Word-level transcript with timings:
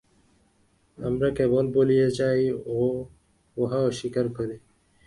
আমরা 0.97 1.29
কেবল 1.37 1.65
ভুলিয়া 1.73 2.07
যাই 2.09 2.41
ও 2.73 2.79
উহা 3.57 3.79
অস্বীকার 3.81 4.25
করি। 4.37 4.57